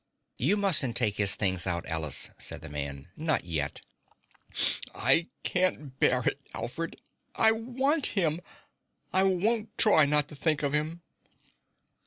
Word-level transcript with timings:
"You 0.39 0.57
mustn't 0.57 0.95
take 0.95 1.17
his 1.17 1.35
things 1.35 1.67
out, 1.67 1.85
Alice," 1.85 2.31
said 2.39 2.61
the 2.61 2.69
man. 2.69 3.09
"Not 3.15 3.43
yet." 3.43 3.81
"I 4.95 5.27
can't 5.43 5.99
bear 5.99 6.23
it, 6.27 6.41
Alfred. 6.55 6.99
I 7.35 7.51
want 7.51 8.07
him! 8.17 8.41
I 9.13 9.21
won't 9.21 9.77
try 9.77 10.05
not 10.07 10.27
to 10.29 10.35
think 10.35 10.63
of 10.63 10.73
him!" 10.73 11.03